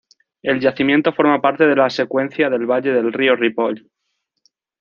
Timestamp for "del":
2.49-2.65, 2.91-3.13